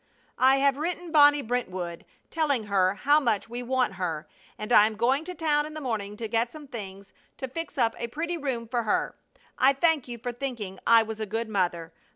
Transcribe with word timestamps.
I 0.39 0.55
have 0.57 0.77
written 0.77 1.11
Bonnie 1.11 1.43
Brentwood, 1.43 2.05
telling 2.31 2.63
her 2.63 2.95
how 2.95 3.19
much 3.19 3.47
we 3.47 3.61
want 3.61 3.93
her, 4.01 4.27
and 4.57 4.73
I 4.73 4.87
am 4.87 4.95
going 4.95 5.23
to 5.25 5.35
town 5.35 5.67
in 5.67 5.75
the 5.75 5.79
morning 5.79 6.17
to 6.17 6.27
get 6.27 6.51
some 6.51 6.65
things 6.67 7.13
to 7.37 7.47
fix 7.47 7.77
up 7.77 7.93
a 7.99 8.07
pretty 8.07 8.35
room 8.39 8.67
for 8.67 8.81
her. 8.81 9.13
I 9.59 9.73
thank 9.73 10.07
you 10.07 10.17
for 10.17 10.31
thinking 10.31 10.79
I 10.87 11.03
was 11.03 11.19
a 11.19 11.27
good 11.27 11.49
mother. 11.49 11.93